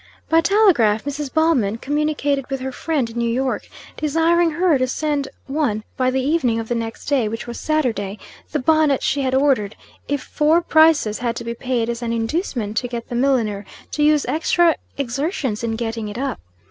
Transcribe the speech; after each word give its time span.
By 0.29 0.41
telegraph 0.41 1.03
Mrs. 1.03 1.31
Bellman 1.31 1.77
communicated 1.77 2.49
with 2.49 2.59
her 2.61 2.71
friend 2.71 3.07
in 3.07 3.19
New 3.19 3.29
York, 3.29 3.69
desiring 3.97 4.49
her 4.53 4.79
to 4.79 4.87
send 4.87 5.27
on 5.47 5.83
by 5.95 6.09
the 6.09 6.19
evening 6.23 6.59
of 6.59 6.69
the 6.69 6.73
next 6.73 7.05
day, 7.05 7.27
which 7.29 7.45
was 7.45 7.59
Saturday, 7.59 8.17
the 8.51 8.57
bonnet 8.57 9.03
she 9.03 9.21
had 9.21 9.35
ordered, 9.35 9.75
if 10.07 10.23
four 10.23 10.59
prices 10.63 11.19
had 11.19 11.35
to 11.35 11.43
be 11.43 11.53
paid 11.53 11.87
as 11.87 12.01
an 12.01 12.13
inducement 12.13 12.77
to 12.77 12.87
get 12.87 13.09
the 13.09 13.15
milliner 13.15 13.63
to 13.91 14.01
use 14.01 14.25
extra 14.25 14.73
exertions 14.97 15.63
in 15.63 15.75
getting 15.75 16.07
it 16.07 16.17
up. 16.17 16.39